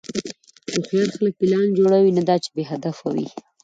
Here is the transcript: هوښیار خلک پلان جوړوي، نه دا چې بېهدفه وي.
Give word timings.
هوښیار 0.71 1.09
خلک 1.15 1.33
پلان 1.39 1.67
جوړوي، 1.77 2.11
نه 2.17 2.23
دا 2.29 2.35
چې 2.43 2.49
بېهدفه 2.55 3.05
وي. 3.15 3.27